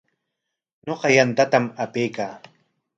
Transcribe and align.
Ñuqa 0.85 1.07
yantatam 1.15 1.65
apaykaa. 1.83 2.33